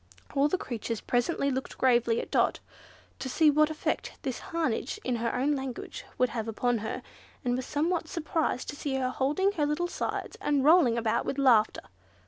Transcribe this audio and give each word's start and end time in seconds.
All 0.33 0.47
the 0.47 0.57
creatures 0.57 0.99
present 0.99 1.39
looked 1.39 1.77
gravely 1.77 2.19
at 2.19 2.31
Dot, 2.31 2.59
to 3.19 3.29
see 3.29 3.51
what 3.51 3.69
effect 3.69 4.13
this 4.23 4.39
harangue 4.49 4.87
in 5.03 5.17
her 5.17 5.31
own 5.35 5.51
language 5.51 6.05
would 6.17 6.29
have 6.29 6.47
upon 6.47 6.79
her, 6.79 7.03
and 7.45 7.55
were 7.55 7.61
somewhat 7.61 8.07
surprised 8.07 8.67
to 8.69 8.75
see 8.75 8.95
her 8.95 9.11
holding 9.11 9.51
her 9.51 9.65
little 9.67 9.87
sides, 9.87 10.37
and 10.41 10.65
rolling 10.65 10.97
about 10.97 11.23
with 11.23 11.37
laughter. 11.37 11.81